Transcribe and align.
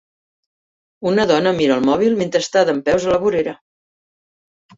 Una 1.09 1.25
dona 1.31 1.51
mira 1.57 1.75
el 1.81 1.85
mòbil 1.89 2.15
mentre 2.23 2.41
està 2.45 2.65
dempeus 2.71 3.07
a 3.07 3.13
la 3.13 3.21
vorera. 3.27 3.55